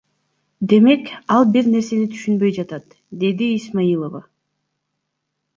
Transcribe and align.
Демек, 0.71 1.11
ал 1.35 1.45
бир 1.57 1.69
нерсени 1.75 2.09
түшүнбөй 2.15 2.55
жатат,— 2.57 2.97
деди 3.25 3.53
Исмаилова. 3.59 4.23